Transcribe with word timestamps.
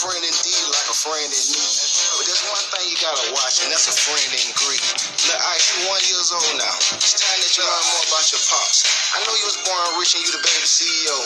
friend 0.00 0.24
indeed, 0.24 0.64
like 0.72 0.88
a 0.88 0.96
friend 0.96 1.28
in 1.28 1.44
need. 1.52 1.76
But 2.16 2.24
there's 2.24 2.44
one 2.48 2.64
thing 2.72 2.84
you 2.88 2.98
gotta 3.04 3.26
watch, 3.36 3.60
and 3.60 3.68
that's 3.68 3.88
a 3.92 3.96
friend 3.96 4.30
in 4.32 4.48
greed. 4.56 4.80
Look, 5.28 5.40
Ice, 5.52 5.66
you 5.76 5.78
one 5.92 6.02
years 6.08 6.32
old 6.32 6.54
now. 6.56 6.76
It's 6.96 7.12
time 7.20 7.36
that 7.36 7.52
you 7.52 7.62
learn 7.62 7.84
more 7.92 8.04
about 8.08 8.26
your 8.32 8.42
pops. 8.48 8.78
I 9.12 9.20
know 9.28 9.34
you 9.36 9.44
was 9.44 9.60
born 9.68 10.00
rich 10.00 10.16
and 10.16 10.24
you 10.24 10.32
the 10.32 10.40
baby 10.40 10.64
CEO, 10.64 11.16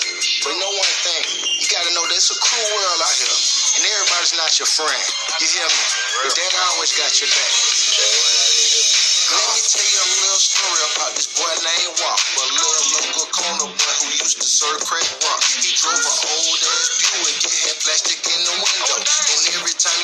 but 0.42 0.58
know 0.58 0.72
one 0.74 0.94
thing, 1.06 1.24
you 1.62 1.66
gotta 1.70 1.90
know 1.94 2.02
there's 2.10 2.26
a 2.34 2.38
cruel 2.42 2.68
world 2.74 3.00
out 3.06 3.14
here, 3.14 3.36
and 3.78 3.82
everybody's 3.86 4.34
not 4.34 4.50
your 4.58 4.66
friend. 4.66 5.04
You 5.38 5.46
hear 5.46 5.68
me? 5.70 5.82
Your 6.26 6.34
dad 6.34 6.52
always 6.74 6.90
got 6.98 7.12
your 7.22 7.30
back. 7.30 7.52
Let 9.26 9.42
me 9.54 9.62
tell 9.66 9.82
you 9.82 10.00
a 10.02 10.08
little 10.22 10.38
story 10.38 10.82
about 10.94 11.12
this 11.18 11.26
boy 11.34 11.50
named 11.50 11.98
Wop, 11.98 12.18
a 12.18 12.46
little 12.46 12.86
local 12.94 13.26
corner 13.34 13.68
boy 13.74 13.94
who 14.06 14.08
used 14.22 14.38
to 14.38 14.46
serve 14.46 14.78
crack 14.86 15.02
rock. 15.26 15.42
He 15.42 15.74
drove 15.74 15.98
an 15.98 16.16
old 16.30 16.60
ass 16.62 16.86
Buick, 17.02 17.36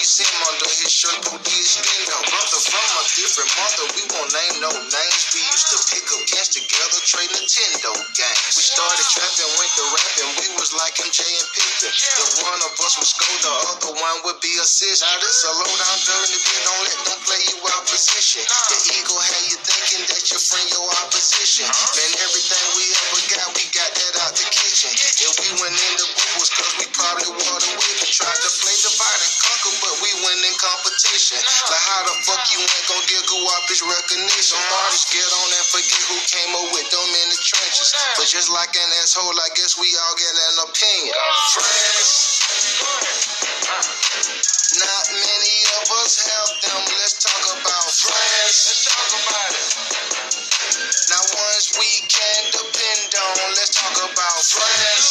time 0.02 0.26
him 0.26 0.42
under 0.50 0.66
his 0.82 0.90
shirt, 0.90 1.14
who 1.30 1.38
did 1.46 1.62
spin 1.62 2.02
though. 2.10 2.26
Brother 2.26 2.60
from 2.66 2.90
a 2.98 3.04
different 3.14 3.50
mother, 3.54 3.86
we 3.94 4.02
won't 4.10 4.30
name 4.34 4.56
no 4.58 4.70
names. 4.74 5.22
We 5.30 5.40
used 5.46 5.68
to 5.70 5.78
pick 5.94 6.06
up 6.10 6.22
gas 6.26 6.50
together, 6.50 6.98
trade 7.06 7.30
Nintendo 7.30 7.94
games. 8.18 8.52
We 8.58 8.66
started 8.66 9.06
trapping, 9.14 9.50
went 9.62 9.72
to 9.78 9.84
rapping, 9.94 10.30
we 10.42 10.46
was 10.58 10.74
like 10.74 10.98
MJ 10.98 11.22
and 11.22 11.48
Pippen. 11.54 11.92
The 11.94 12.26
one 12.42 12.60
of 12.66 12.72
us 12.82 12.98
would 12.98 13.10
score, 13.14 13.38
the 13.46 13.54
other 13.78 13.92
one 13.94 14.16
would 14.26 14.40
be 14.42 14.50
assist. 14.58 15.06
Now 15.06 15.14
this 15.22 15.38
a 15.46 15.52
low 15.54 15.70
down 15.70 15.98
dirty 16.02 16.38
bit, 16.38 16.60
don't 16.66 16.82
let 16.82 16.98
them 17.06 17.20
play 17.22 17.42
you 17.54 17.58
out 17.62 17.86
position. 17.86 18.42
The 18.42 18.78
ego 18.98 19.14
have 19.14 19.46
you 19.54 19.58
thinking 19.62 20.02
that 20.10 20.22
your 20.34 20.42
friend 20.42 20.66
your 20.66 20.86
opposition. 21.06 21.70
Man, 21.70 22.10
the 32.12 32.20
fuck 32.28 32.44
you 32.52 32.60
ain't 32.60 32.86
gonna 32.88 33.08
get 33.08 33.24
go 33.24 33.40
up 33.56 33.64
his 33.72 33.80
recognition? 33.80 34.60
Artists 34.84 35.08
get 35.08 35.24
on 35.24 35.48
and 35.48 35.66
forget 35.72 36.02
who 36.12 36.18
came 36.28 36.52
up 36.52 36.68
with 36.76 36.88
them 36.92 37.08
in 37.08 37.28
the 37.32 37.40
trenches. 37.40 37.88
But 38.20 38.28
just 38.28 38.52
like 38.52 38.72
an 38.76 38.90
asshole, 39.00 39.32
I 39.32 39.48
guess 39.56 39.80
we 39.80 39.88
all 39.96 40.16
get 40.20 40.34
an 40.36 40.56
opinion. 40.68 41.16
Friends. 41.56 42.12
Not 44.76 45.04
many 45.12 45.56
of 45.80 45.86
us 46.04 46.12
have 46.20 46.50
them. 46.60 46.82
Let's 47.00 47.16
talk 47.24 47.44
about 47.56 47.88
friends. 47.88 48.56
Let's 48.68 48.84
talk 48.88 49.10
about 49.24 49.52
it. 49.56 49.68
Now 51.08 51.24
ones 51.24 51.66
we 51.80 51.90
can 52.08 52.40
depend 52.52 53.12
on. 53.16 53.36
Let's 53.56 53.72
talk 53.72 53.96
about 53.96 54.40
friends. 54.44 55.08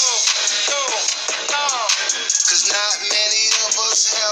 Cause 2.49 2.63
not 2.69 2.95
many 3.01 3.45
of 3.67 3.73
us 3.89 4.01
have 4.13 4.30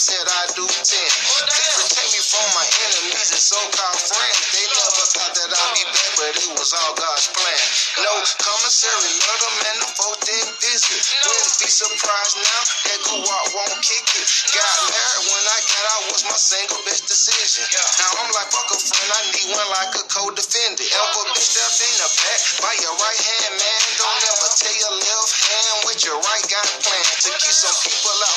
said 0.00 0.24
I 0.24 0.48
do 0.56 0.64
10. 0.64 0.80
Please 0.80 1.72
protect 1.76 2.08
me 2.08 2.20
from 2.24 2.46
my 2.56 2.64
enemies 2.88 3.36
and 3.36 3.44
so-called 3.44 4.00
friends. 4.08 4.38
They 4.48 4.64
never 4.64 5.04
thought 5.12 5.34
that 5.36 5.50
I'd 5.52 5.72
be 5.76 5.84
back, 5.92 6.10
but 6.16 6.32
it 6.40 6.52
was 6.56 6.72
all 6.72 6.96
God's 6.96 7.28
plan. 7.36 7.60
No 8.00 8.12
commissary, 8.40 9.12
love 9.28 9.40
them 9.44 9.56
and 9.60 9.78
the 9.84 9.88
folk 10.00 10.16
didn't 10.24 10.56
visit. 10.56 11.04
Wouldn't 11.20 11.52
be 11.60 11.68
surprised 11.68 12.36
now 12.40 12.62
that 12.88 12.98
Kuwait 13.12 13.46
won't 13.52 13.76
kick 13.84 14.08
it. 14.16 14.26
Got 14.56 14.76
married 14.88 15.24
when 15.36 15.44
I 15.52 15.58
got 15.68 15.84
out 15.92 16.02
was 16.16 16.24
my 16.24 16.38
single 16.40 16.80
best 16.88 17.04
decision. 17.04 17.68
Now 18.00 18.24
I'm 18.24 18.32
like, 18.32 18.48
fuck 18.56 18.72
a 18.72 18.80
friend, 18.80 19.04
I 19.04 19.20
need 19.36 19.52
one 19.52 19.68
like 19.84 19.92
a 20.00 20.04
co-defendant. 20.08 20.80
Ever 20.80 21.24
been 21.28 21.44
stabbed 21.44 21.76
in 21.76 21.92
the 22.00 22.08
back 22.24 22.40
by 22.64 22.72
your 22.80 22.96
right 22.96 23.20
hand, 23.20 23.52
man? 23.52 23.80
Don't 24.00 24.22
ever 24.32 24.48
tell 24.56 24.76
your 24.80 24.94
left 24.96 25.28
hand 25.44 25.76
what 25.84 25.98
your 26.08 26.16
right 26.24 26.44
got 26.48 26.64
planned. 26.88 27.08
To 27.20 27.30
keep 27.36 27.52
some 27.52 27.76
people 27.84 28.16
out 28.16 28.29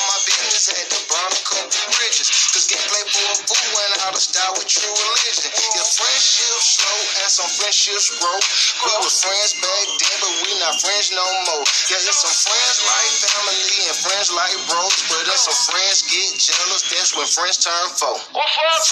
out 4.44 4.54
with 4.60 4.68
true 4.68 4.92
religion. 4.92 5.50
Your 5.74 5.88
friendship 5.88 6.56
slow 6.60 6.98
and 7.24 7.30
some 7.32 7.50
friendships 7.56 8.12
grow. 8.20 8.36
We 8.36 8.92
were 9.00 9.08
friends 9.08 9.52
back 9.58 9.86
then, 9.96 10.16
but 10.20 10.32
we 10.44 10.50
not 10.60 10.76
friends 10.80 11.08
no 11.16 11.24
more. 11.48 11.64
Yeah, 11.88 12.00
it's 12.04 12.20
some 12.20 12.36
friends 12.44 12.76
like 12.84 13.10
family 13.24 13.88
and 13.88 13.96
friends 14.04 14.28
like 14.32 14.56
bros, 14.68 14.94
but 15.08 15.24
then 15.24 15.38
some 15.40 15.58
friends 15.72 16.04
get 16.08 16.36
jealous. 16.36 16.82
That's 16.92 17.16
when 17.16 17.26
friends 17.26 17.56
turn 17.58 17.88
foe. 17.96 18.20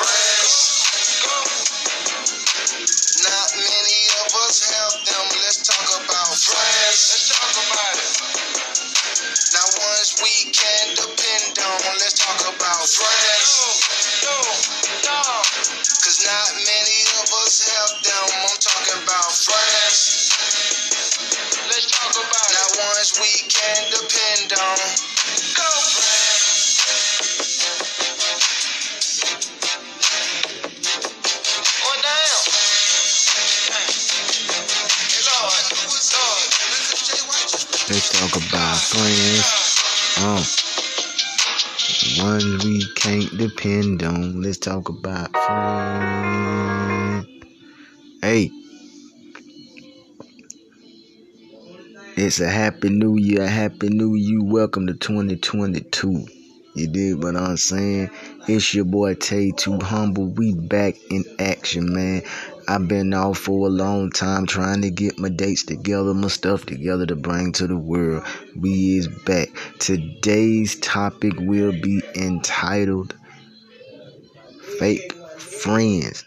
Friends. 0.00 0.81
Let's 37.88 38.08
talk 38.08 38.32
about 38.36 38.78
friends. 38.78 39.44
Um, 40.22 40.40
ones 42.24 42.64
we 42.64 42.80
can't 42.94 43.36
depend 43.36 44.02
on. 44.02 44.40
Let's 44.40 44.56
talk 44.56 44.88
about 44.88 45.36
friends. 45.36 47.26
Hey, 48.22 48.50
it's 52.16 52.40
a 52.40 52.48
happy 52.48 52.90
new 52.90 53.16
year. 53.16 53.46
Happy 53.46 53.88
new 53.88 54.14
you. 54.14 54.44
Welcome 54.44 54.86
to 54.86 54.94
2022. 54.94 56.26
You 56.74 56.86
dig 56.88 57.22
what 57.22 57.36
I'm 57.36 57.56
saying? 57.56 58.10
It's 58.48 58.74
your 58.74 58.84
boy 58.84 59.14
Tay 59.14 59.50
Too 59.52 59.78
Humble. 59.78 60.26
We 60.26 60.54
back 60.54 60.96
in 61.10 61.24
action, 61.38 61.92
man. 61.92 62.22
I've 62.68 62.86
been 62.86 63.14
off 63.14 63.38
for 63.38 63.66
a 63.66 63.70
long 63.70 64.10
time 64.10 64.46
trying 64.46 64.82
to 64.82 64.90
get 64.90 65.18
my 65.18 65.28
dates 65.30 65.64
together, 65.64 66.12
my 66.14 66.28
stuff 66.28 66.66
together 66.66 67.06
to 67.06 67.16
bring 67.16 67.52
to 67.52 67.66
the 67.66 67.76
world. 67.76 68.24
We 68.56 68.98
is 68.98 69.08
back. 69.08 69.48
Today's 69.78 70.76
topic 70.80 71.34
will 71.38 71.72
be 71.72 72.02
entitled 72.14 73.14
Fake 74.78 75.12
Friends. 75.38 76.24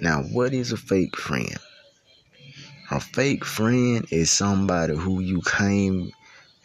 Now, 0.00 0.22
what 0.22 0.54
is 0.54 0.72
a 0.72 0.76
fake 0.76 1.16
friend? 1.16 1.58
A 2.90 3.00
fake 3.00 3.44
friend 3.44 4.06
is 4.10 4.30
somebody 4.30 4.96
who 4.96 5.20
you 5.20 5.42
came 5.42 6.12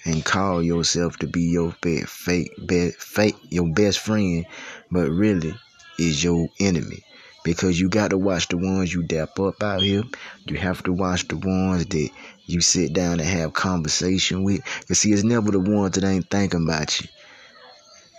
and 0.05 0.23
call 0.23 0.63
yourself 0.63 1.17
to 1.17 1.27
be 1.27 1.41
your 1.41 1.75
best 1.81 2.07
fake, 2.07 2.53
best, 2.57 2.95
fake, 2.97 3.35
your 3.49 3.67
best 3.67 3.99
friend, 3.99 4.45
but 4.89 5.09
really 5.09 5.53
is 5.99 6.23
your 6.23 6.47
enemy 6.61 7.03
because 7.43 7.77
you 7.77 7.89
got 7.89 8.11
to 8.11 8.17
watch 8.17 8.47
the 8.47 8.57
ones 8.57 8.93
you 8.93 9.03
dap 9.03 9.37
up 9.37 9.61
out 9.61 9.81
here. 9.81 10.03
You 10.47 10.55
have 10.57 10.81
to 10.83 10.93
watch 10.93 11.27
the 11.27 11.35
ones 11.35 11.87
that 11.87 12.09
you 12.45 12.61
sit 12.61 12.93
down 12.93 13.19
and 13.19 13.27
have 13.27 13.51
conversation 13.51 14.43
with. 14.45 14.63
Cause 14.87 14.99
see, 14.99 15.11
it's 15.11 15.23
never 15.23 15.51
the 15.51 15.59
ones 15.59 15.95
that 15.95 16.05
ain't 16.05 16.29
thinking 16.29 16.63
about 16.63 17.01
you. 17.01 17.07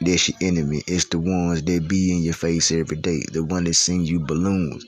That's 0.03 0.29
your 0.29 0.37
enemy. 0.43 0.83
It's 0.87 1.07
the 1.07 1.19
ones 1.19 1.63
that 1.63 1.89
be 1.89 2.15
in 2.15 2.23
your 2.23 2.35
face 2.35 2.71
every 2.71 2.99
day. 2.99 3.23
The 3.33 3.43
one 3.43 3.65
that 3.65 3.75
send 3.75 4.09
you 4.09 4.21
balloons. 4.21 4.85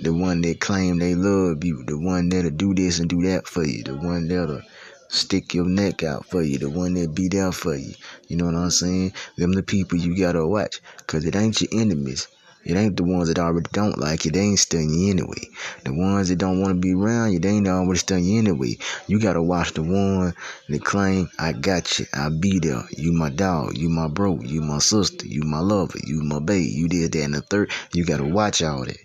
The 0.00 0.14
one 0.14 0.40
that 0.40 0.58
claim 0.58 0.98
they 0.98 1.14
love 1.14 1.62
you. 1.64 1.84
The 1.84 1.98
one 1.98 2.30
that'll 2.30 2.50
do 2.50 2.74
this 2.74 2.98
and 2.98 3.10
do 3.10 3.20
that 3.24 3.46
for 3.46 3.62
you. 3.62 3.84
The 3.84 3.94
one 3.94 4.26
that'll 4.26 4.62
stick 5.08 5.52
your 5.52 5.66
neck 5.66 6.02
out 6.02 6.24
for 6.24 6.40
you. 6.40 6.56
The 6.56 6.70
one 6.70 6.94
that 6.94 7.14
be 7.14 7.28
there 7.28 7.52
for 7.52 7.76
you. 7.76 7.92
You 8.26 8.36
know 8.36 8.46
what 8.46 8.54
I'm 8.54 8.70
saying? 8.70 9.12
Them 9.36 9.52
the 9.52 9.62
people 9.62 9.98
you 9.98 10.16
gotta 10.16 10.46
watch. 10.46 10.80
Cause 11.06 11.26
it 11.26 11.36
ain't 11.36 11.60
your 11.60 11.68
enemies. 11.78 12.26
It 12.64 12.76
ain't 12.76 12.96
the 12.96 13.04
ones 13.04 13.28
that 13.28 13.38
already 13.38 13.68
don't 13.72 13.98
like 13.98 14.24
you. 14.24 14.30
They 14.30 14.40
ain't 14.40 14.60
studying 14.60 14.94
you 14.94 15.10
anyway. 15.10 15.50
The 15.84 15.92
ones 15.92 16.28
that 16.28 16.36
don't 16.36 16.60
want 16.60 16.74
to 16.74 16.80
be 16.80 16.94
around 16.94 17.32
you, 17.32 17.40
they 17.40 17.50
ain't 17.50 17.68
already 17.68 17.98
studying 17.98 18.28
you 18.28 18.38
anyway. 18.38 18.78
You 19.08 19.20
gotta 19.20 19.42
watch 19.42 19.72
the 19.74 19.82
one 19.82 20.32
that 20.68 20.84
claim, 20.84 21.28
I 21.38 21.52
got 21.52 21.98
you. 21.98 22.06
I 22.14 22.30
be 22.30 22.60
there. 22.60 22.84
You 22.96 23.12
my 23.12 23.28
dog. 23.28 23.76
You 23.76 23.90
my 23.90 24.08
bro. 24.08 24.40
You 24.40 24.62
my 24.62 24.78
sister. 24.78 25.26
You 25.26 25.42
my 25.42 25.58
lover. 25.58 25.98
You 26.02 26.22
my 26.22 26.38
babe. 26.38 26.70
You 26.72 26.88
did 26.88 27.12
that 27.12 27.24
and 27.24 27.34
the 27.34 27.42
third. 27.42 27.70
You 27.92 28.06
gotta 28.06 28.24
watch 28.24 28.62
all 28.62 28.86
that. 28.86 28.96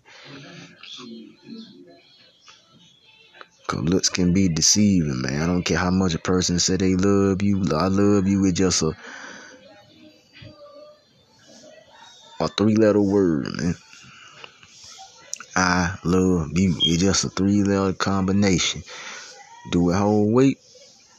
Cause 3.67 3.81
looks 3.81 4.07
can 4.07 4.33
be 4.33 4.47
deceiving, 4.47 5.21
man. 5.21 5.41
I 5.41 5.45
don't 5.45 5.63
care 5.63 5.77
how 5.77 5.91
much 5.91 6.15
a 6.15 6.19
person 6.19 6.57
say 6.57 6.77
they 6.77 6.95
love 6.95 7.41
you. 7.41 7.65
I 7.75 7.87
love 7.87 8.25
you. 8.25 8.45
It's 8.45 8.57
just 8.57 8.81
a 8.81 8.93
a 12.39 12.47
three 12.47 12.75
letter 12.75 13.01
word, 13.01 13.47
man. 13.57 13.75
I 15.55 15.97
love 16.05 16.57
you. 16.57 16.75
It's 16.81 17.01
just 17.01 17.25
a 17.25 17.29
three 17.29 17.63
letter 17.63 17.93
combination. 17.93 18.83
Do 19.71 19.89
it 19.89 19.95
hold 19.95 20.33
weight 20.33 20.59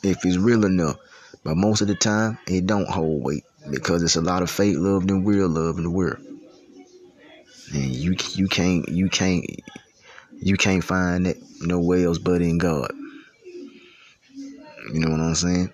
if 0.02 0.24
it's 0.24 0.38
real 0.38 0.64
enough. 0.64 0.96
But 1.44 1.56
most 1.56 1.82
of 1.82 1.88
the 1.88 1.94
time, 1.94 2.38
it 2.46 2.66
don't 2.66 2.88
hold 2.88 3.24
weight 3.24 3.44
because 3.70 4.02
it's 4.02 4.16
a 4.16 4.22
lot 4.22 4.42
of 4.42 4.50
fake 4.50 4.76
love 4.78 5.06
than 5.06 5.24
real 5.24 5.48
love 5.48 5.76
in 5.76 5.84
the 5.84 5.90
world. 5.90 6.24
And 7.74 7.94
you 7.94 8.16
you 8.34 8.48
can't 8.48 8.88
you 8.88 9.10
can't 9.10 9.44
you 10.40 10.56
can't 10.56 10.84
find 10.84 11.26
that 11.26 11.36
nowhere 11.60 12.06
else 12.06 12.18
but 12.18 12.42
in 12.42 12.58
God. 12.58 12.90
You 14.92 15.00
know 15.00 15.10
what 15.10 15.20
I'm 15.20 15.34
saying? 15.34 15.72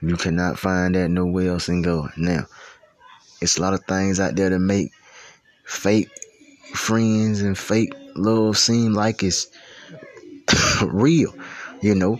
You 0.00 0.16
cannot 0.16 0.58
find 0.58 0.94
that 0.94 1.08
nowhere 1.08 1.50
else 1.50 1.68
in 1.68 1.82
God. 1.82 2.12
Now, 2.16 2.46
it's 3.40 3.58
a 3.58 3.62
lot 3.62 3.74
of 3.74 3.84
things 3.84 4.20
out 4.20 4.36
there 4.36 4.50
to 4.50 4.58
make 4.58 4.90
fake 5.64 6.10
friends 6.74 7.40
and 7.40 7.56
fake 7.56 7.94
love 8.16 8.56
seem 8.56 8.92
like 8.92 9.22
it's 9.22 9.48
real. 10.82 11.34
You 11.80 11.94
know, 11.94 12.18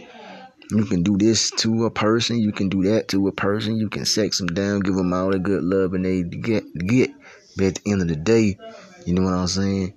you 0.71 0.85
can 0.85 1.03
do 1.03 1.17
this 1.17 1.51
to 1.53 1.87
a 1.87 1.91
person, 1.91 2.39
you 2.39 2.53
can 2.53 2.69
do 2.69 2.83
that 2.85 3.09
to 3.09 3.29
a 3.29 3.33
person, 3.33 3.77
you 3.77 3.89
can 3.89 4.05
sex 4.05 4.39
them 4.39 4.49
down, 4.49 4.81
give 4.81 4.95
them 4.95 5.13
all 5.13 5.31
the 5.31 5.39
good 5.39 5.63
love 5.63 5.95
and 5.95 6.05
they 6.05 6.23
get 6.23 6.65
get. 6.75 7.11
But 7.57 7.67
at 7.67 7.75
the 7.77 7.93
end 7.93 8.03
of 8.03 8.09
the 8.09 8.17
day, 8.17 8.59
you 9.07 9.15
know 9.15 9.23
what 9.23 9.35
I'm 9.35 9.47
saying? 9.47 9.95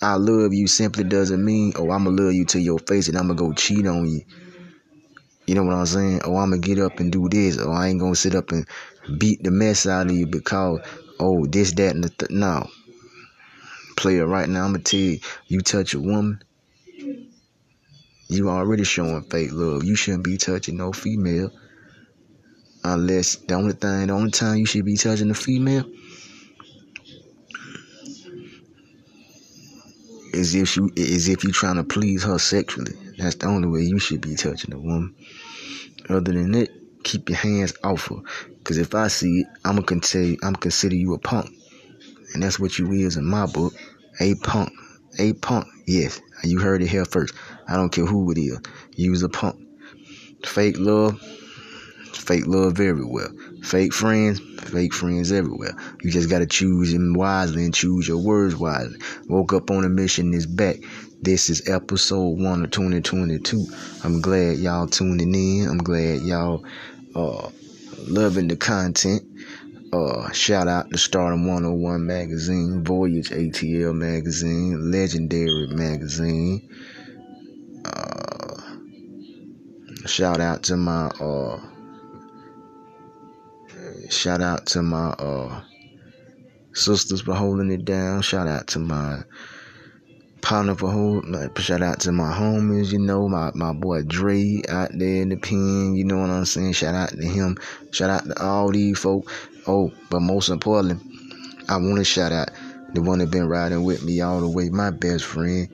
I 0.00 0.14
love 0.14 0.54
you 0.54 0.68
simply 0.68 1.04
doesn't 1.04 1.44
mean, 1.44 1.72
oh, 1.76 1.90
I'ma 1.90 2.10
love 2.10 2.32
you 2.32 2.44
to 2.46 2.60
your 2.60 2.78
face 2.78 3.08
and 3.08 3.18
I'ma 3.18 3.34
go 3.34 3.52
cheat 3.52 3.86
on 3.86 4.06
you. 4.06 4.22
You 5.46 5.54
know 5.54 5.64
what 5.64 5.74
I'm 5.74 5.86
saying? 5.86 6.20
Oh, 6.24 6.36
I'm 6.36 6.50
gonna 6.50 6.58
get 6.58 6.78
up 6.78 7.00
and 7.00 7.10
do 7.10 7.28
this. 7.28 7.58
Oh, 7.58 7.72
I 7.72 7.88
ain't 7.88 8.00
gonna 8.00 8.14
sit 8.14 8.34
up 8.34 8.52
and 8.52 8.66
beat 9.18 9.42
the 9.42 9.50
mess 9.50 9.86
out 9.86 10.06
of 10.06 10.12
you 10.12 10.26
because, 10.26 10.80
oh, 11.18 11.46
this, 11.46 11.72
that, 11.72 11.94
and 11.94 12.04
the 12.04 12.10
th- 12.10 12.30
no. 12.30 12.68
Player, 13.96 14.26
right 14.26 14.48
now, 14.48 14.64
I'm 14.64 14.72
gonna 14.72 14.84
tell 14.84 15.00
you, 15.00 15.18
you 15.46 15.60
touch 15.62 15.94
a 15.94 16.00
woman, 16.00 16.42
you 18.28 18.48
already 18.50 18.84
showing 18.84 19.22
fake 19.22 19.50
love. 19.52 19.84
You 19.84 19.96
shouldn't 19.96 20.24
be 20.24 20.36
touching 20.36 20.76
no 20.76 20.92
female 20.92 21.50
unless 22.84 23.36
the 23.36 23.54
only 23.54 23.72
thing, 23.72 24.06
the 24.06 24.12
only 24.12 24.30
time 24.30 24.58
you 24.58 24.66
should 24.66 24.84
be 24.84 24.96
touching 24.96 25.30
a 25.30 25.34
female 25.34 25.84
is 30.32 30.54
if 30.54 30.76
you 30.76 30.90
is 30.96 31.28
if 31.28 31.44
you 31.44 31.52
trying 31.52 31.76
to 31.76 31.84
please 31.84 32.22
her 32.24 32.38
sexually. 32.38 32.92
That's 33.18 33.36
the 33.36 33.46
only 33.46 33.68
way 33.68 33.82
you 33.82 33.98
should 33.98 34.20
be 34.20 34.34
touching 34.34 34.72
a 34.72 34.78
woman. 34.78 35.14
Other 36.08 36.32
than 36.32 36.52
that, 36.52 36.68
keep 37.04 37.28
your 37.28 37.38
hands 37.38 37.74
off 37.82 38.08
her. 38.08 38.16
Cause 38.64 38.78
if 38.78 38.94
I 38.94 39.08
see 39.08 39.40
it, 39.40 39.46
I'm 39.64 39.76
gonna 39.76 39.86
consider 39.86 40.36
I'm 40.42 40.54
consider 40.54 40.94
you 40.94 41.14
a 41.14 41.18
punk, 41.18 41.50
and 42.34 42.42
that's 42.42 42.58
what 42.58 42.78
you 42.78 42.90
is 42.92 43.16
in 43.16 43.24
my 43.24 43.46
book, 43.46 43.74
a 44.20 44.34
punk, 44.36 44.72
a 45.18 45.32
punk. 45.32 45.66
Yes, 45.86 46.20
you 46.44 46.58
heard 46.60 46.82
it 46.82 46.88
here 46.88 47.04
first. 47.04 47.34
I 47.66 47.76
don't 47.76 47.90
care 47.90 48.06
who 48.06 48.30
it 48.30 48.38
is. 48.38 48.58
Use 48.94 49.22
a 49.22 49.28
punk. 49.28 49.60
Fake 50.44 50.78
love, 50.78 51.20
fake 52.12 52.46
love 52.46 52.80
everywhere. 52.80 53.30
Fake 53.62 53.92
friends, 53.92 54.40
fake 54.70 54.94
friends 54.94 55.32
everywhere. 55.32 55.74
You 56.02 56.10
just 56.10 56.30
gotta 56.30 56.46
choose 56.46 56.92
them 56.92 57.14
wisely 57.14 57.64
and 57.64 57.74
choose 57.74 58.08
your 58.08 58.18
words 58.18 58.56
wisely. 58.56 58.98
Woke 59.28 59.52
up 59.52 59.70
on 59.70 59.84
a 59.84 59.88
mission 59.88 60.34
is 60.34 60.46
back. 60.46 60.76
This 61.20 61.50
is 61.50 61.68
episode 61.68 62.38
one 62.38 62.64
of 62.64 62.70
2022. 62.70 63.66
I'm 64.04 64.20
glad 64.20 64.58
y'all 64.58 64.86
tuning 64.86 65.34
in. 65.34 65.68
I'm 65.68 65.78
glad 65.78 66.20
y'all 66.22 66.64
uh 67.14 67.50
loving 68.06 68.48
the 68.48 68.56
content. 68.56 69.22
Uh, 69.92 70.30
shout 70.32 70.68
out 70.68 70.90
to 70.90 70.98
Stardom 70.98 71.46
101 71.46 72.06
magazine, 72.06 72.84
Voyage 72.84 73.30
ATL 73.30 73.94
magazine, 73.94 74.90
Legendary 74.90 75.66
magazine. 75.68 76.68
Uh, 77.86 78.60
shout 80.06 80.40
out 80.40 80.62
to 80.64 80.76
my 80.76 81.06
uh 81.06 81.58
Shout 84.10 84.40
out 84.40 84.64
to 84.68 84.82
my 84.82 85.10
uh, 85.10 85.60
sisters 86.72 87.20
for 87.20 87.34
holding 87.34 87.70
it 87.70 87.84
down. 87.84 88.22
Shout 88.22 88.48
out 88.48 88.66
to 88.68 88.78
my 88.78 89.22
partner 90.40 90.74
for 90.74 90.90
holding. 90.90 91.54
Shout 91.56 91.82
out 91.82 92.00
to 92.00 92.12
my 92.12 92.32
homies. 92.32 92.90
You 92.90 93.00
know 93.00 93.28
my 93.28 93.50
my 93.54 93.74
boy 93.74 94.02
Dre 94.04 94.62
out 94.66 94.90
there 94.94 95.22
in 95.22 95.28
the 95.28 95.36
pen. 95.36 95.94
You 95.94 96.04
know 96.04 96.18
what 96.18 96.30
I'm 96.30 96.46
saying. 96.46 96.72
Shout 96.72 96.94
out 96.94 97.10
to 97.10 97.22
him. 97.22 97.58
Shout 97.90 98.08
out 98.08 98.24
to 98.24 98.42
all 98.42 98.70
these 98.70 98.98
folk. 98.98 99.30
Oh, 99.66 99.92
but 100.08 100.20
most 100.20 100.48
importantly, 100.48 101.04
I 101.68 101.76
want 101.76 101.98
to 101.98 102.04
shout 102.04 102.32
out 102.32 102.48
the 102.94 103.02
one 103.02 103.18
that 103.18 103.30
been 103.30 103.46
riding 103.46 103.84
with 103.84 104.02
me 104.02 104.22
all 104.22 104.40
the 104.40 104.48
way. 104.48 104.70
My 104.70 104.90
best 104.90 105.26
friend, 105.26 105.68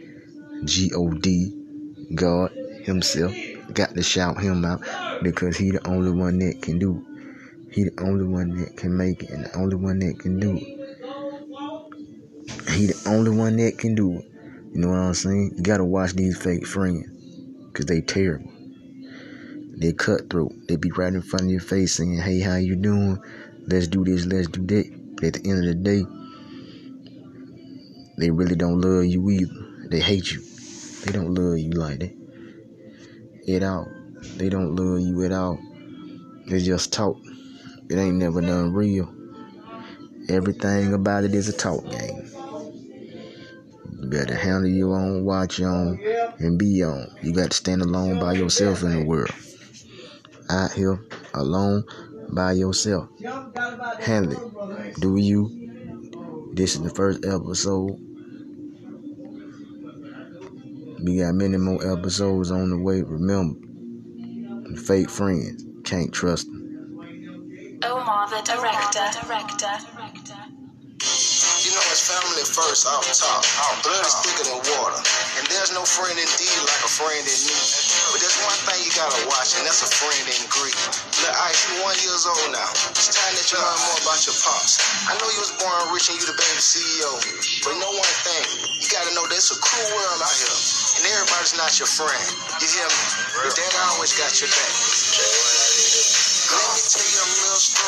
G 0.64 0.90
O 0.92 1.08
D, 1.12 2.08
God 2.16 2.50
himself. 2.82 3.32
Got 3.72 3.94
to 3.94 4.02
shout 4.02 4.40
him 4.42 4.64
out 4.64 4.82
because 5.22 5.56
he 5.56 5.70
the 5.70 5.86
only 5.86 6.10
one 6.10 6.40
that 6.40 6.60
can 6.60 6.80
do 6.80 7.06
he 7.74 7.82
the 7.82 8.02
only 8.02 8.24
one 8.24 8.56
that 8.56 8.76
can 8.76 8.96
make 8.96 9.24
it 9.24 9.30
and 9.30 9.46
the 9.46 9.56
only 9.56 9.74
one 9.74 9.98
that 9.98 10.16
can 10.20 10.38
do 10.38 10.54
it. 10.54 10.62
He 12.70 12.86
the 12.86 13.02
only 13.06 13.32
one 13.32 13.56
that 13.56 13.78
can 13.78 13.96
do 13.96 14.18
it. 14.18 14.24
You 14.72 14.80
know 14.80 14.90
what 14.90 14.98
I'm 14.98 15.14
saying? 15.14 15.54
You 15.56 15.62
gotta 15.64 15.84
watch 15.84 16.12
these 16.12 16.40
fake 16.40 16.68
friends. 16.68 17.08
Cause 17.72 17.86
they 17.86 18.00
terrible. 18.00 18.48
They 19.76 19.92
cutthroat. 19.92 20.52
They 20.68 20.76
be 20.76 20.92
right 20.92 21.12
in 21.12 21.20
front 21.20 21.46
of 21.46 21.50
your 21.50 21.60
face 21.60 21.96
saying, 21.96 22.18
Hey, 22.18 22.38
how 22.38 22.54
you 22.54 22.76
doing? 22.76 23.18
Let's 23.66 23.88
do 23.88 24.04
this, 24.04 24.24
let's 24.24 24.46
do 24.46 24.64
that. 24.66 25.16
But 25.16 25.24
at 25.24 25.32
the 25.42 25.50
end 25.50 25.58
of 25.58 25.64
the 25.64 25.74
day, 25.74 26.04
they 28.18 28.30
really 28.30 28.54
don't 28.54 28.80
love 28.80 29.06
you 29.06 29.28
either. 29.30 29.88
They 29.90 29.98
hate 29.98 30.30
you. 30.30 30.40
They 31.04 31.10
don't 31.10 31.34
love 31.34 31.58
you 31.58 31.70
like 31.70 31.98
that. 31.98 33.52
At 33.52 33.64
all. 33.64 33.88
They 34.36 34.48
don't 34.48 34.76
love 34.76 35.00
you 35.00 35.24
at 35.24 35.32
all. 35.32 35.58
They 36.46 36.60
just 36.60 36.92
talk. 36.92 37.16
It 37.94 37.98
ain't 37.98 38.16
never 38.16 38.40
done 38.40 38.72
real. 38.72 39.08
Everything 40.28 40.94
about 40.94 41.22
it 41.22 41.32
is 41.32 41.48
a 41.48 41.52
talk 41.52 41.88
game. 41.88 42.28
You 44.00 44.08
better 44.08 44.34
handle 44.34 44.68
your 44.68 44.96
own, 44.98 45.24
watch 45.24 45.60
your 45.60 45.70
own, 45.70 46.00
and 46.40 46.58
be 46.58 46.82
on. 46.82 47.06
You 47.22 47.32
got 47.32 47.52
to 47.52 47.56
stand 47.56 47.82
alone 47.82 48.18
by 48.18 48.32
yourself 48.32 48.82
in 48.82 48.98
the 48.98 49.04
world. 49.04 49.30
Out 50.50 50.72
here, 50.72 51.04
alone 51.34 51.84
by 52.32 52.54
yourself. 52.54 53.10
Handle 54.00 54.32
it. 54.80 54.96
Do 55.00 55.16
you? 55.16 56.50
This 56.52 56.74
is 56.74 56.82
the 56.82 56.90
first 56.90 57.24
episode. 57.24 57.92
We 61.00 61.18
got 61.18 61.36
many 61.36 61.58
more 61.58 61.96
episodes 61.96 62.50
on 62.50 62.70
the 62.70 62.76
way. 62.76 63.02
Remember, 63.02 63.60
fake 64.80 65.10
friends. 65.10 65.64
Can't 65.84 66.12
trust 66.12 66.46
them. 66.50 66.63
Omar 67.84 68.32
the 68.32 68.40
director. 68.48 69.04
director. 69.12 69.76
You 71.64 71.70
know 71.76 71.84
it's 71.92 72.08
family 72.08 72.44
first, 72.48 72.88
off 72.88 73.04
top. 73.12 73.44
Blood 73.84 74.04
is 74.08 74.16
thicker 74.24 74.48
than 74.48 74.60
water. 74.72 75.00
And 75.36 75.44
there's 75.52 75.68
no 75.76 75.84
friend 75.84 76.16
indeed 76.16 76.60
like 76.64 76.80
a 76.80 76.88
friend 76.88 77.20
in 77.20 77.40
need. 77.44 77.68
But 78.08 78.24
there's 78.24 78.40
one 78.40 78.56
thing 78.64 78.80
you 78.88 78.92
gotta 78.96 79.20
watch, 79.28 79.52
and 79.60 79.68
that's 79.68 79.84
a 79.84 79.90
friend 80.00 80.24
in 80.32 80.42
greed. 80.48 80.72
Look, 81.20 81.34
I 81.36 81.52
you 81.52 81.84
one 81.84 81.96
years 82.00 82.24
old 82.24 82.56
now. 82.56 82.72
It's 82.96 83.12
time 83.12 83.36
that 83.36 83.44
you 83.52 83.60
learn 83.60 83.80
more 83.92 84.00
about 84.00 84.20
your 84.24 84.36
pops. 84.40 84.80
I 85.04 85.12
know 85.20 85.28
you 85.28 85.40
was 85.44 85.52
born 85.60 85.76
rich 85.92 86.08
and 86.08 86.16
you 86.16 86.24
the 86.24 86.36
baby 86.40 86.62
CEO. 86.64 87.12
But 87.68 87.76
know 87.76 87.92
one 87.92 88.16
thing, 88.24 88.44
you 88.80 88.88
gotta 88.88 89.12
know 89.12 89.28
there's 89.28 89.52
a 89.52 89.60
cruel 89.60 89.88
world 89.92 90.20
out 90.24 90.36
here. 90.40 90.56
And 90.96 91.02
everybody's 91.20 91.52
not 91.60 91.76
your 91.76 91.90
friend. 91.90 92.24
You 92.64 92.68
hear 92.68 92.88
me? 92.88 93.04
Your 93.44 93.52
dad 93.52 93.72
always 93.92 94.16
got 94.16 94.32
your 94.40 94.48
back. 94.48 94.72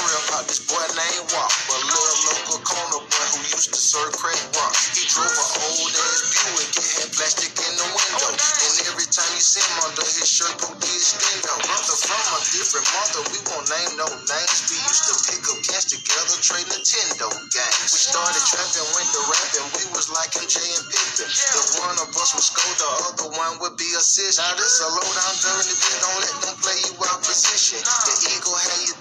Story 0.06 0.22
about 0.30 0.46
this 0.46 0.62
boy 0.62 0.86
named 0.94 1.26
Wop, 1.34 1.50
a 1.50 1.78
little 1.82 2.18
local 2.30 2.62
corner 2.62 3.02
boy 3.10 3.26
who 3.34 3.42
used 3.50 3.74
to 3.74 3.80
serve 3.82 4.14
crack 4.14 4.38
rock. 4.54 4.70
He 4.94 5.02
drove 5.10 5.34
an 5.34 5.50
old 5.66 5.90
ass 5.98 6.22
Buick, 6.30 6.70
it 6.78 6.90
had 7.02 7.10
plastic 7.10 7.50
in 7.50 7.74
the 7.74 7.88
window, 7.90 8.30
and 8.30 8.74
every 8.86 9.08
time 9.10 9.26
you 9.34 9.42
see 9.42 9.66
him 9.66 9.82
under 9.82 10.06
his 10.06 10.30
shirt, 10.30 10.54
put 10.62 10.78
his 10.78 11.10
skin 11.10 11.42
out. 11.50 11.58
Brother 11.58 11.98
from 12.06 12.22
a 12.22 12.40
different 12.54 12.86
mother, 12.94 13.22
we 13.34 13.38
won't 13.50 13.66
name 13.66 13.92
no 13.98 14.06
names. 14.06 14.58
We 14.70 14.78
used 14.78 15.10
to 15.10 15.14
pick 15.26 15.42
up 15.42 15.58
cash 15.74 15.90
together, 15.90 16.38
trade 16.38 16.70
Nintendo 16.70 17.26
games. 17.50 17.90
We 17.90 17.98
started 18.06 18.42
trapping, 18.46 18.86
went 18.94 19.10
to 19.10 19.22
rapping, 19.26 19.66
we 19.74 19.84
was 19.90 20.06
like 20.14 20.30
MJ 20.38 20.54
and 20.54 20.86
Pippen. 20.86 21.26
The 21.34 21.82
one 21.82 21.98
of 21.98 22.14
us 22.14 22.30
was 22.30 22.46
scold, 22.46 22.78
the 22.78 22.90
other 23.10 23.28
one 23.34 23.58
would 23.58 23.74
be 23.74 23.90
a 23.98 24.02
sis. 24.06 24.38
Now 24.38 24.54
this 24.54 24.78
a 24.78 24.86
low 24.86 25.02
down 25.02 25.34
dirty, 25.42 25.74
we 25.74 25.94
don't 25.98 26.20
let 26.22 26.36
them 26.46 26.54
play 26.62 26.78
you 26.86 26.94
out 27.10 27.26
position. 27.26 27.82
The 27.82 28.14
eagle 28.38 28.54
had 28.54 28.80
you 28.86 28.95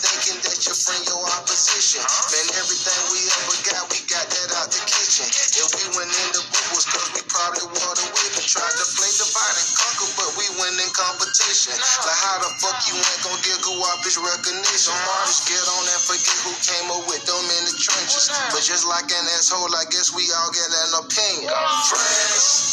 opposition. 1.85 2.01
Man, 2.33 2.47
everything 2.57 2.97
we 3.13 3.21
ever 3.29 3.57
got, 3.69 3.85
we 3.93 3.99
got 4.09 4.25
that 4.25 4.49
out 4.57 4.69
the 4.73 4.81
kitchen. 4.89 5.29
If 5.29 5.69
we 5.77 5.85
went 5.93 6.09
in 6.09 6.29
the 6.33 6.41
was 6.73 6.85
cause 6.89 7.05
we 7.13 7.21
probably 7.29 7.65
wore 7.77 7.95
the 7.95 8.05
whip 8.09 8.33
and 8.33 8.47
tried 8.47 8.73
to 8.73 8.85
play 8.97 9.11
divide 9.21 9.57
and 9.61 9.69
conquer, 9.77 10.09
but 10.17 10.29
we 10.33 10.45
win 10.57 10.73
in 10.81 10.89
competition. 10.97 11.77
Like 11.77 12.19
how 12.25 12.41
the 12.41 12.49
fuck 12.57 12.77
you 12.89 12.97
ain't 12.97 13.21
gonna 13.21 13.37
up 13.37 14.01
his 14.01 14.17
recognition? 14.17 14.97
Artists 15.21 15.45
get 15.45 15.61
on 15.61 15.85
and 15.85 16.01
forget 16.09 16.37
who 16.41 16.53
came 16.65 16.87
up 16.89 17.05
with 17.05 17.23
them 17.29 17.45
in 17.45 17.61
the 17.69 17.75
trenches. 17.77 18.33
But 18.49 18.65
just 18.65 18.89
like 18.89 19.05
an 19.05 19.25
asshole, 19.37 19.69
I 19.69 19.85
guess 19.93 20.09
we 20.09 20.25
all 20.41 20.51
get 20.51 20.69
an 20.73 20.91
opinion. 21.05 21.53
Friends. 21.85 22.65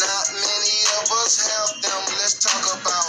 Not 0.00 0.26
many 0.32 0.76
of 1.02 1.06
us 1.18 1.34
have 1.44 1.70
them. 1.82 2.00
Let's 2.16 2.40
talk 2.40 2.64
about 2.72 2.99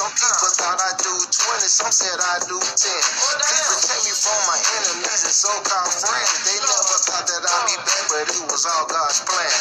Some 0.00 0.16
people 0.16 0.48
thought 0.56 0.80
I 0.80 0.96
do 0.96 1.12
20, 1.12 1.28
some 1.68 1.92
said 1.92 2.16
I 2.16 2.40
do 2.48 2.56
10. 2.56 2.64
Please 2.64 3.68
protect 3.68 4.00
me 4.00 4.12
from 4.16 4.40
my 4.48 4.56
enemies 4.80 5.28
and 5.28 5.36
so-called 5.36 5.92
friends. 5.92 6.32
They 6.40 6.56
never 6.56 6.96
thought 7.04 7.28
that 7.28 7.44
I'd 7.44 7.66
be 7.68 7.76
back, 7.84 8.04
but 8.08 8.24
it 8.32 8.48
was 8.48 8.64
all 8.64 8.88
God's 8.88 9.20
plan. 9.28 9.52